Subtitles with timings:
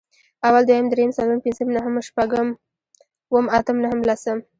[0.45, 2.47] اول، دويم، درېيم، څلورم، پنځم، شپږم،
[3.31, 4.37] اووم، اتم، نهم، لسم